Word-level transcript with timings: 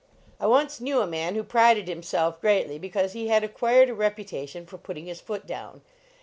I 0.39 0.47
once 0.47 0.81
knew 0.81 0.99
a 0.99 1.05
man 1.05 1.35
who 1.35 1.43
prided 1.43 1.87
himself 1.87 2.41
greatly 2.41 2.79
because 2.79 3.13
he 3.13 3.27
had 3.27 3.43
acquired 3.43 3.87
a 3.87 3.93
reputation 3.93 4.65
for 4.65 4.79
putting 4.79 5.05
his 5.05 5.21
foot 5.21 5.45
down. 5.45 5.81